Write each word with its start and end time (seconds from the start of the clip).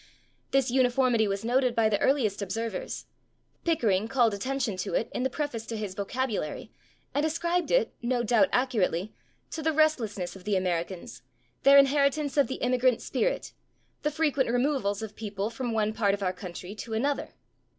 This 0.49 0.71
uniformity 0.71 1.27
was 1.27 1.45
noted 1.45 1.75
by 1.75 1.87
the 1.87 1.99
earliest 2.01 2.41
observers; 2.41 3.05
Pickering 3.63 4.07
called 4.07 4.33
attention 4.33 4.75
to 4.77 4.95
it 4.95 5.11
in 5.13 5.21
the 5.21 5.29
preface 5.29 5.67
to 5.67 5.77
his 5.77 5.93
Vocabulary 5.93 6.71
and 7.13 7.23
ascribed 7.23 7.69
it, 7.69 7.93
no 8.01 8.23
doubt 8.23 8.49
accurately, 8.51 9.13
to 9.51 9.61
the 9.61 9.71
restlessness 9.71 10.35
of 10.35 10.43
the 10.43 10.55
Americans, 10.55 11.21
their 11.61 11.77
inheritance 11.77 12.35
of 12.35 12.47
the 12.47 12.55
immigrant 12.65 12.99
spirit, 12.99 13.53
"the 14.01 14.09
frequent 14.09 14.49
removals 14.49 15.03
of 15.03 15.15
people 15.15 15.51
from 15.51 15.71
one 15.71 15.93
part 15.93 16.15
of 16.15 16.23
our 16.23 16.33
country 16.33 16.73
to 16.73 16.95
another." 16.95 17.35